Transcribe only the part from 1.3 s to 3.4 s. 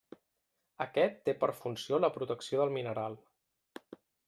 per funció la protecció del mineral.